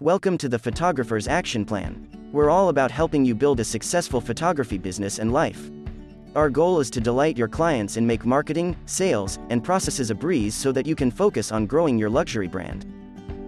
Welcome 0.00 0.38
to 0.38 0.48
the 0.48 0.58
Photographer's 0.58 1.28
Action 1.28 1.66
Plan. 1.66 2.08
We're 2.32 2.48
all 2.48 2.70
about 2.70 2.90
helping 2.90 3.22
you 3.22 3.34
build 3.34 3.60
a 3.60 3.64
successful 3.64 4.18
photography 4.18 4.78
business 4.78 5.18
and 5.18 5.30
life. 5.30 5.70
Our 6.34 6.48
goal 6.48 6.80
is 6.80 6.88
to 6.92 7.02
delight 7.02 7.36
your 7.36 7.48
clients 7.48 7.98
and 7.98 8.06
make 8.06 8.24
marketing, 8.24 8.78
sales, 8.86 9.38
and 9.50 9.62
processes 9.62 10.10
a 10.10 10.14
breeze 10.14 10.54
so 10.54 10.72
that 10.72 10.86
you 10.86 10.94
can 10.94 11.10
focus 11.10 11.52
on 11.52 11.66
growing 11.66 11.98
your 11.98 12.08
luxury 12.08 12.48
brand. 12.48 12.86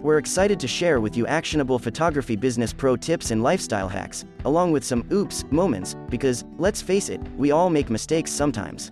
We're 0.03 0.19
excited 0.19 0.59
to 0.59 0.67
share 0.67 0.99
with 0.99 1.17
you 1.17 1.25
actionable 1.25 1.79
photography 1.79 2.35
business 2.35 2.71
pro 2.71 2.97
tips 2.97 3.31
and 3.31 3.41
lifestyle 3.41 3.89
hacks, 3.89 4.23
along 4.45 4.73
with 4.73 4.83
some 4.83 5.07
oops 5.11 5.45
moments, 5.49 5.95
because, 6.07 6.45
let's 6.59 6.83
face 6.83 7.09
it, 7.09 7.19
we 7.35 7.49
all 7.49 7.71
make 7.71 7.89
mistakes 7.89 8.29
sometimes. 8.29 8.91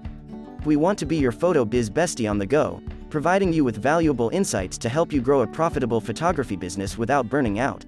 We 0.66 0.78
want 0.78 0.98
to 0.98 1.06
be 1.06 1.18
your 1.18 1.32
photo 1.32 1.64
biz 1.64 1.92
bestie 1.92 2.28
on 2.28 2.40
the 2.40 2.48
go, 2.48 2.82
providing 3.12 3.54
you 3.54 3.64
with 3.64 3.78
valuable 3.78 4.30
insights 4.30 4.78
to 4.80 4.90
help 4.90 5.14
you 5.14 5.22
grow 5.22 5.42
a 5.42 5.48
profitable 5.48 6.02
photography 6.02 6.56
business 6.56 6.98
without 6.98 7.30
burning 7.30 7.60
out. 7.60 7.86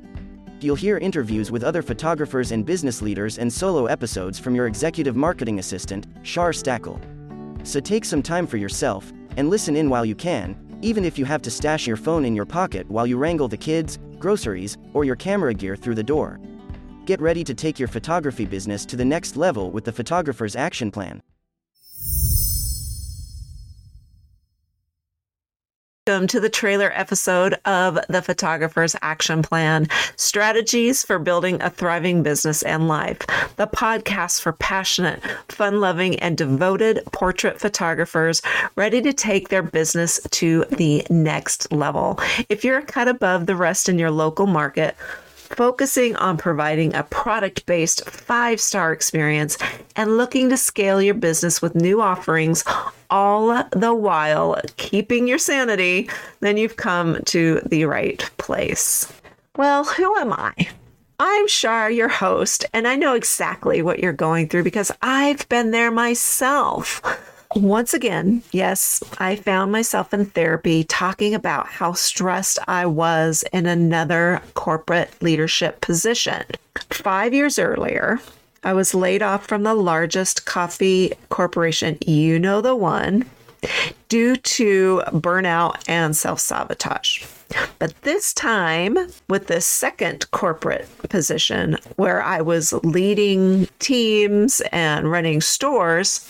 You'll 0.59 0.75
hear 0.75 0.97
interviews 0.97 1.49
with 1.49 1.63
other 1.63 1.81
photographers 1.81 2.51
and 2.51 2.65
business 2.65 3.01
leaders 3.01 3.39
and 3.39 3.51
solo 3.51 3.85
episodes 3.87 4.37
from 4.37 4.53
your 4.53 4.67
executive 4.67 5.15
marketing 5.15 5.59
assistant, 5.59 6.07
Char 6.23 6.51
Stackle. 6.51 6.99
So 7.65 7.79
take 7.79 8.05
some 8.05 8.21
time 8.21 8.45
for 8.45 8.57
yourself 8.57 9.11
and 9.37 9.49
listen 9.49 9.75
in 9.75 9.89
while 9.89 10.05
you 10.05 10.15
can, 10.15 10.55
even 10.81 11.05
if 11.05 11.17
you 11.17 11.25
have 11.25 11.41
to 11.41 11.51
stash 11.51 11.87
your 11.87 11.97
phone 11.97 12.25
in 12.25 12.35
your 12.35 12.45
pocket 12.45 12.89
while 12.89 13.07
you 13.07 13.17
wrangle 13.17 13.47
the 13.47 13.57
kids, 13.57 13.99
groceries, 14.19 14.77
or 14.93 15.05
your 15.05 15.15
camera 15.15 15.53
gear 15.53 15.75
through 15.75 15.95
the 15.95 16.03
door. 16.03 16.39
Get 17.05 17.21
ready 17.21 17.43
to 17.45 17.53
take 17.53 17.79
your 17.79 17.87
photography 17.87 18.45
business 18.45 18.85
to 18.85 18.95
the 18.95 19.05
next 19.05 19.35
level 19.37 19.71
with 19.71 19.85
the 19.85 19.91
Photographer's 19.91 20.55
Action 20.55 20.91
Plan. 20.91 21.21
Welcome 26.05 26.27
to 26.27 26.41
the 26.41 26.49
trailer 26.49 26.91
episode 26.93 27.53
of 27.63 27.97
the 28.09 28.21
Photographer's 28.21 28.93
Action 29.01 29.41
Plan 29.41 29.87
Strategies 30.17 31.01
for 31.01 31.17
Building 31.17 31.61
a 31.61 31.69
Thriving 31.69 32.23
Business 32.23 32.61
and 32.61 32.89
Life, 32.89 33.19
the 33.55 33.67
podcast 33.67 34.41
for 34.41 34.51
passionate, 34.51 35.21
fun 35.47 35.79
loving, 35.79 36.19
and 36.19 36.37
devoted 36.37 36.99
portrait 37.13 37.57
photographers 37.57 38.41
ready 38.75 39.01
to 39.01 39.13
take 39.13 39.47
their 39.47 39.63
business 39.63 40.19
to 40.31 40.65
the 40.71 41.07
next 41.09 41.71
level. 41.71 42.19
If 42.49 42.65
you're 42.65 42.79
a 42.79 42.85
cut 42.85 43.07
above 43.07 43.45
the 43.45 43.55
rest 43.55 43.87
in 43.87 43.97
your 43.97 44.11
local 44.11 44.45
market, 44.45 44.97
focusing 45.43 46.15
on 46.15 46.37
providing 46.37 46.93
a 46.95 47.03
product 47.03 47.65
based 47.65 48.09
five 48.09 48.59
star 48.59 48.91
experience 48.91 49.57
and 49.95 50.17
looking 50.17 50.49
to 50.49 50.57
scale 50.57 51.01
your 51.01 51.13
business 51.13 51.61
with 51.61 51.75
new 51.75 52.01
offerings, 52.01 52.63
all 53.09 53.63
the 53.71 53.93
while 53.93 54.59
keeping 54.77 55.27
your 55.27 55.37
sanity, 55.37 56.09
then 56.39 56.57
you've 56.57 56.77
come 56.77 57.21
to 57.25 57.61
the 57.65 57.85
right 57.85 58.29
place. 58.37 59.11
Well, 59.55 59.83
who 59.83 60.17
am 60.17 60.33
I? 60.33 60.53
I'm 61.19 61.47
Char, 61.47 61.91
your 61.91 62.09
host, 62.09 62.65
and 62.73 62.87
I 62.87 62.95
know 62.95 63.13
exactly 63.13 63.81
what 63.81 63.99
you're 63.99 64.13
going 64.13 64.49
through 64.49 64.63
because 64.63 64.91
I've 65.01 65.47
been 65.47 65.71
there 65.71 65.91
myself. 65.91 67.01
Once 67.55 67.93
again, 67.93 68.41
yes, 68.51 69.03
I 69.19 69.35
found 69.35 69.71
myself 69.71 70.13
in 70.13 70.25
therapy 70.25 70.83
talking 70.83 71.35
about 71.35 71.67
how 71.67 71.93
stressed 71.93 72.57
I 72.67 72.87
was 72.87 73.43
in 73.53 73.67
another 73.67 74.41
corporate 74.55 75.11
leadership 75.21 75.79
position. 75.79 76.43
Five 76.89 77.33
years 77.33 77.59
earlier, 77.59 78.19
I 78.63 78.73
was 78.73 78.95
laid 78.95 79.21
off 79.21 79.45
from 79.45 79.63
the 79.63 79.75
largest 79.75 80.45
coffee 80.45 81.13
corporation, 81.29 81.97
you 82.05 82.39
know 82.39 82.61
the 82.61 82.75
one, 82.75 83.29
due 84.09 84.35
to 84.35 85.01
burnout 85.07 85.83
and 85.87 86.15
self 86.15 86.39
sabotage. 86.39 87.25
But 87.79 87.99
this 88.01 88.33
time, 88.33 88.97
with 89.29 89.47
the 89.47 89.61
second 89.61 90.29
corporate 90.31 90.87
position 91.09 91.77
where 91.97 92.21
I 92.21 92.41
was 92.41 92.73
leading 92.73 93.67
teams 93.79 94.61
and 94.71 95.11
running 95.11 95.41
stores, 95.41 96.27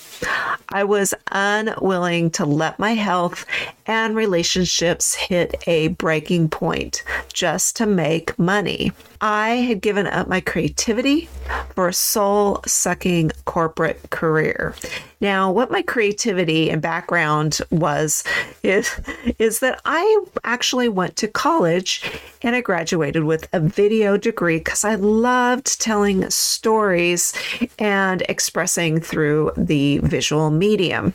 I 0.69 0.83
was 0.83 1.13
unwilling 1.31 2.31
to 2.31 2.45
let 2.45 2.79
my 2.79 2.91
health 2.91 3.45
and 3.85 4.15
relationships 4.15 5.13
hit 5.13 5.63
a 5.67 5.89
breaking 5.89 6.49
point 6.49 7.03
just 7.31 7.75
to 7.77 7.85
make 7.85 8.37
money. 8.37 8.91
I 9.21 9.49
had 9.49 9.81
given 9.81 10.07
up 10.07 10.27
my 10.27 10.41
creativity 10.41 11.29
for 11.75 11.87
a 11.87 11.93
soul 11.93 12.61
sucking 12.65 13.31
corporate 13.45 14.09
career. 14.09 14.75
Now, 15.23 15.49
what 15.49 15.71
my 15.71 15.81
creativity 15.81 16.69
and 16.69 16.81
background 16.81 17.59
was 17.71 18.25
is, 18.61 18.91
is 19.39 19.61
that 19.61 19.79
I 19.85 20.25
actually 20.43 20.89
went 20.89 21.15
to 21.15 21.29
college 21.29 22.03
and 22.41 22.57
I 22.57 22.59
graduated 22.59 23.23
with 23.23 23.47
a 23.53 23.61
video 23.61 24.17
degree 24.17 24.57
because 24.57 24.83
I 24.83 24.95
loved 24.95 25.79
telling 25.79 26.29
stories 26.29 27.33
and 27.79 28.21
expressing 28.27 28.99
through 28.99 29.53
the 29.55 29.99
visual 29.99 30.51
medium. 30.51 31.13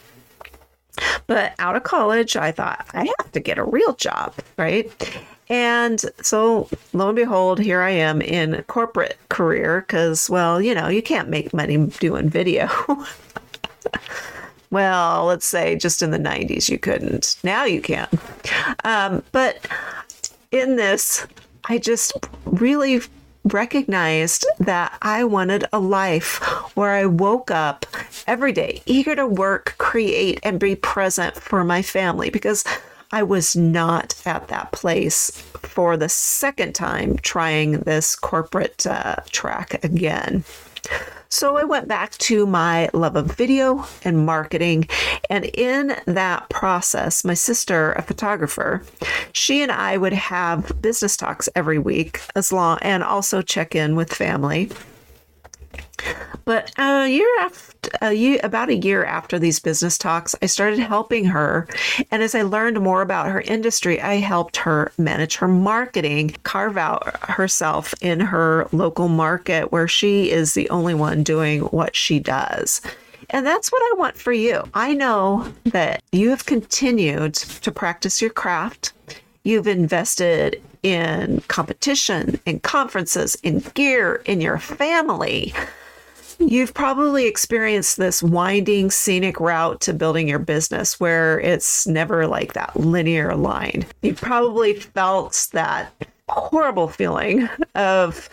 But 1.27 1.53
out 1.59 1.77
of 1.77 1.83
college, 1.83 2.35
I 2.35 2.51
thought 2.51 2.87
I 2.95 3.13
have 3.19 3.33
to 3.33 3.41
get 3.41 3.59
a 3.59 3.65
real 3.65 3.93
job, 3.93 4.33
right? 4.57 4.91
And 5.51 6.03
so, 6.23 6.69
lo 6.93 7.09
and 7.09 7.17
behold, 7.17 7.59
here 7.59 7.81
I 7.81 7.91
am 7.91 8.21
in 8.21 8.63
corporate 8.65 9.19
career 9.29 9.83
because, 9.83 10.29
well, 10.29 10.61
you 10.61 10.75
know, 10.75 10.89
you 10.89 11.03
can't 11.03 11.29
make 11.29 11.55
money 11.55 11.77
doing 11.99 12.29
video. 12.29 12.69
well, 14.71 15.25
let's 15.26 15.47
say 15.47 15.76
just 15.76 16.03
in 16.03 16.10
the 16.10 16.19
90s 16.19 16.69
you 16.69 16.78
couldn't. 16.78 17.37
Now 17.43 17.65
you 17.65 17.81
can. 17.81 18.09
Um, 18.84 19.22
but 19.32 19.66
in 20.50 20.76
this, 20.76 21.26
I 21.65 21.78
just 21.78 22.12
really 22.44 23.00
recognized 23.44 24.47
that 24.59 24.97
I 25.03 25.25
wanted 25.25 25.65
a 25.72 25.78
life 25.78 26.37
where 26.77 26.91
I 26.91 27.06
woke 27.06 27.50
up 27.50 27.87
every 28.27 28.53
day 28.53 28.82
eager 28.87 29.16
to 29.16 29.27
work, 29.27 29.75
create, 29.78 30.41
and 30.43 30.60
be 30.60 30.77
present 30.77 31.37
for 31.37 31.65
my 31.65 31.82
family 31.82 32.31
because 32.31 32.65
I 33.10 33.22
was 33.22 33.56
not 33.56 34.21
at 34.27 34.48
that 34.48 34.72
place 34.72 35.31
for 35.62 35.97
the 35.97 36.09
second 36.09 36.75
time 36.75 37.16
trying 37.19 37.72
this 37.81 38.15
corporate 38.15 38.87
uh, 38.87 39.16
track 39.31 39.82
again. 39.82 40.44
So 41.31 41.59
I 41.59 41.65
went 41.65 41.89
back 41.89 42.16
to 42.19 42.47
my 42.47 42.89
love 42.94 43.15
of 43.15 43.27
video 43.27 43.84
and 44.03 44.25
marketing. 44.25 44.89
And 45.28 45.44
in 45.44 45.94
that 46.06 46.49
process, 46.49 47.22
my 47.22 47.34
sister, 47.34 47.93
a 47.93 48.03
photographer, 48.03 48.83
she 49.33 49.62
and 49.62 49.71
I 49.71 49.99
would 49.99 50.15
have 50.15 50.81
business 50.81 51.16
talks 51.19 51.49
every 51.55 51.78
week 51.78 52.22
as 52.34 52.50
long 52.50 52.78
and 52.81 53.03
also 53.03 53.43
check 53.43 53.75
in 53.75 53.94
with 53.94 54.12
family. 54.12 54.71
But 56.45 56.73
uh, 56.79 57.05
a 57.05 57.09
year 57.09 57.29
after, 57.41 57.91
a 58.01 58.13
year, 58.13 58.41
about 58.43 58.71
a 58.71 58.77
year 58.77 59.05
after 59.05 59.39
these 59.39 59.61
business 59.61 59.99
talks, 59.99 60.35
I 60.41 60.47
started 60.47 60.79
helping 60.79 61.25
her. 61.27 61.69
And 62.11 62.23
as 62.23 62.35
I 62.35 62.43
learned 62.43 62.81
more 62.81 63.03
about 63.03 63.29
her 63.29 63.43
industry, 63.43 64.01
I 64.01 64.15
helped 64.15 64.57
her 64.59 64.93
manage 64.97 65.37
her 65.37 65.49
marketing, 65.49 66.37
carve 66.45 66.77
out 66.77 67.19
herself 67.29 67.95
in 68.01 68.21
her 68.21 68.67
local 68.73 69.09
market 69.09 69.73
where 69.73 69.89
she 69.89 70.31
is 70.31 70.55
the 70.55 70.71
only 70.71 70.95
one 70.95 71.23
doing 71.23 71.61
what 71.61 71.95
she 71.95 72.19
does. 72.19 72.81
And 73.31 73.45
that's 73.45 73.71
what 73.71 73.83
I 73.83 73.99
want 73.99 74.17
for 74.17 74.33
you. 74.33 74.63
I 74.73 74.95
know 74.95 75.53
that 75.65 76.03
you 76.13 76.31
have 76.31 76.47
continued 76.47 77.35
to 77.35 77.71
practice 77.71 78.23
your 78.23 78.31
craft. 78.31 78.93
You've 79.45 79.67
invested 79.67 80.63
in 80.83 81.43
competition, 81.49 82.41
in 82.47 82.61
conferences, 82.61 83.35
in 83.43 83.61
gear, 83.75 84.23
in 84.25 84.41
your 84.41 84.59
family. 84.59 85.53
You've 86.38 86.72
probably 86.72 87.26
experienced 87.26 87.97
this 87.97 88.22
winding 88.22 88.91
scenic 88.91 89.41
route 89.41 89.81
to 89.82 89.93
building 89.93 90.28
your 90.28 90.38
business 90.38 91.00
where 91.00 91.41
it's 91.41 91.87
never 91.87 92.26
like 92.26 92.53
that 92.54 92.76
linear 92.76 93.34
line. 93.34 93.84
You 94.03 94.15
probably 94.15 94.75
felt 94.75 95.48
that 95.53 95.93
horrible 96.28 96.88
feeling 96.88 97.48
of 97.75 98.28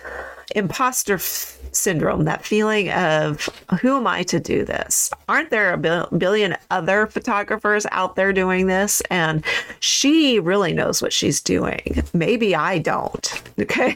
imposter 0.56 1.16
f- 1.16 1.58
syndrome, 1.72 2.26
that 2.26 2.46
feeling 2.46 2.92
of 2.92 3.50
who 3.82 3.98
am 3.98 4.06
I 4.06 4.24
to 4.24 4.40
do 4.40 4.64
this? 4.64 5.10
Aren't 5.28 5.50
there 5.50 5.74
a 5.74 5.78
bil- 5.78 6.08
billion 6.18 6.56
other 6.72 7.08
photographers 7.08 7.86
out 7.92 8.16
there 8.16 8.32
doing 8.32 8.68
this? 8.68 9.02
And 9.10 9.44
she 9.80 10.40
really 10.40 10.74
knows 10.74 11.02
what 11.02 11.12
she's 11.12 11.42
doing. 11.42 12.04
Maybe 12.14 12.56
I 12.56 12.78
don't. 12.80 13.42
Okay. 13.58 13.96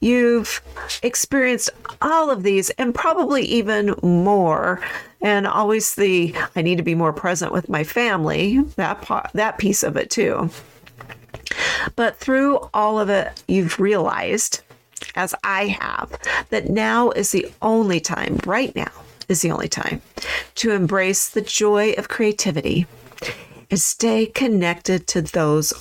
You've 0.00 0.60
experienced 1.02 1.70
all 2.00 2.30
of 2.30 2.42
these 2.42 2.70
and 2.70 2.94
probably 2.94 3.42
even 3.42 3.94
more. 4.02 4.80
And 5.22 5.46
always 5.46 5.94
the 5.94 6.34
I 6.54 6.62
need 6.62 6.76
to 6.76 6.82
be 6.82 6.94
more 6.94 7.12
present 7.12 7.52
with 7.52 7.68
my 7.68 7.84
family, 7.84 8.58
that 8.76 9.02
part, 9.02 9.30
that 9.34 9.58
piece 9.58 9.82
of 9.82 9.96
it 9.96 10.10
too. 10.10 10.50
But 11.94 12.16
through 12.16 12.68
all 12.74 12.98
of 12.98 13.08
it, 13.08 13.42
you've 13.48 13.78
realized, 13.80 14.62
as 15.14 15.34
I 15.44 15.66
have, 15.66 16.18
that 16.50 16.68
now 16.70 17.10
is 17.10 17.30
the 17.30 17.50
only 17.62 18.00
time, 18.00 18.38
right 18.44 18.74
now 18.74 18.90
is 19.28 19.42
the 19.42 19.50
only 19.50 19.68
time, 19.68 20.02
to 20.56 20.72
embrace 20.72 21.28
the 21.28 21.40
joy 21.40 21.92
of 21.92 22.08
creativity 22.08 22.86
and 23.70 23.80
stay 23.80 24.26
connected 24.26 25.06
to 25.08 25.22
those 25.22 25.72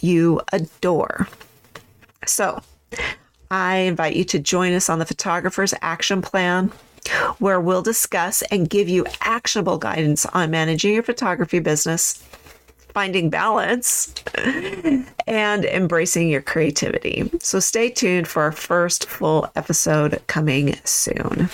you 0.00 0.40
adore. 0.52 1.28
So, 2.26 2.62
I 3.52 3.76
invite 3.80 4.16
you 4.16 4.24
to 4.24 4.38
join 4.38 4.72
us 4.72 4.88
on 4.88 4.98
the 4.98 5.04
Photographer's 5.04 5.74
Action 5.82 6.22
Plan, 6.22 6.72
where 7.38 7.60
we'll 7.60 7.82
discuss 7.82 8.40
and 8.50 8.66
give 8.68 8.88
you 8.88 9.04
actionable 9.20 9.76
guidance 9.76 10.24
on 10.24 10.50
managing 10.50 10.94
your 10.94 11.02
photography 11.02 11.58
business, 11.58 12.14
finding 12.94 13.28
balance, 13.28 14.14
and 15.26 15.66
embracing 15.66 16.30
your 16.30 16.40
creativity. 16.40 17.30
So, 17.40 17.60
stay 17.60 17.90
tuned 17.90 18.26
for 18.26 18.40
our 18.40 18.52
first 18.52 19.06
full 19.06 19.46
episode 19.54 20.22
coming 20.28 20.76
soon. 20.84 21.50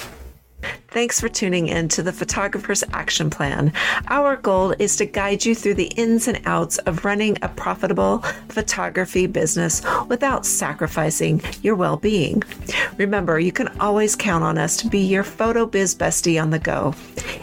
Thanks 0.99 1.21
for 1.21 1.29
tuning 1.29 1.69
in 1.69 1.87
to 1.91 2.03
the 2.03 2.13
Photographer's 2.13 2.83
Action 2.93 3.31
Plan. 3.31 3.73
Our 4.09 4.35
goal 4.35 4.75
is 4.81 4.97
to 4.97 5.07
guide 5.07 5.45
you 5.45 5.55
through 5.55 5.75
the 5.75 5.93
ins 5.95 6.27
and 6.27 6.41
outs 6.45 6.79
of 6.79 7.05
running 7.05 7.39
a 7.41 7.49
profitable 7.49 8.19
photography 8.49 9.29
business 9.29 9.81
without 10.09 10.45
sacrificing 10.45 11.41
your 11.63 11.77
well 11.77 11.99
being. 11.99 12.43
Remember, 12.97 13.39
you 13.39 13.53
can 13.53 13.69
always 13.79 14.17
count 14.17 14.43
on 14.43 14.59
us 14.59 14.77
to 14.79 14.89
be 14.89 14.99
your 14.99 15.23
photo 15.23 15.67
biz 15.67 15.95
bestie 15.95 16.43
on 16.43 16.51
the 16.51 16.59
go. 16.59 16.97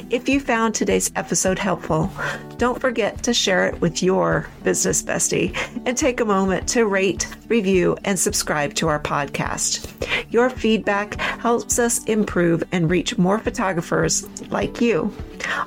If 0.10 0.28
you 0.28 0.42
found 0.42 0.76
today's 0.76 1.10
episode 1.16 1.58
helpful, 1.58 2.12
don't 2.58 2.80
forget 2.80 3.24
to 3.24 3.34
share 3.34 3.68
it 3.68 3.82
with 3.82 4.02
your 4.02 4.48
business 4.64 5.04
bestie 5.04 5.56
and 5.86 5.98
take 5.98 6.20
a 6.20 6.26
moment 6.26 6.68
to 6.70 6.86
rate, 6.86 7.28
review, 7.48 7.98
and 8.06 8.18
subscribe 8.18 8.74
to 8.76 8.88
our 8.88 9.00
podcast. 9.00 9.92
Your 10.32 10.50
feedback 10.50 11.16
helps 11.16 11.80
us 11.80 12.04
improve 12.06 12.64
and 12.72 12.90
reach 12.90 13.18
more 13.18 13.40
photographers 13.40 14.28
like 14.50 14.82
you. 14.82 15.14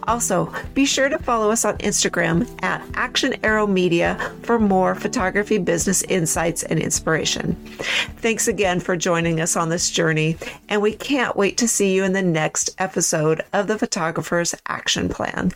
Also, 0.07 0.53
be 0.75 0.85
sure 0.85 1.09
to 1.09 1.19
follow 1.19 1.51
us 1.51 1.65
on 1.65 1.79
Instagram 1.79 2.49
at 2.63 2.83
Action 2.95 3.35
Arrow 3.45 3.67
Media 3.67 4.17
for 4.43 4.59
more 4.59 4.95
photography 4.95 5.59
business 5.59 6.03
insights 6.05 6.63
and 6.63 6.79
inspiration. 6.79 7.55
Thanks 8.19 8.49
again 8.49 8.81
for 8.81 8.97
joining 8.97 9.41
us 9.41 9.57
on 9.57 9.69
this 9.69 9.91
journey, 9.91 10.37
and 10.69 10.83
we 10.83 10.95
can't 10.95 11.37
wait 11.37 11.57
to 11.59 11.69
see 11.69 11.95
you 11.95 12.05
in 12.05 12.13
the 12.13 12.23
next 12.23 12.71
episode 12.79 13.43
of 13.53 13.67
the 13.67 13.79
Photographer's 13.79 14.55
Action 14.67 15.09
Plan. 15.09 15.53